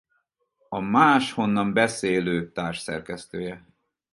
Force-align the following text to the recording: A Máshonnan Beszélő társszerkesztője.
A 0.69 0.79
Máshonnan 0.79 1.73
Beszélő 1.73 2.51
társszerkesztője. 2.51 3.65